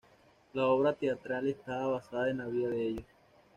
[0.53, 3.05] La obra teatral esta basada en la vida de ellos.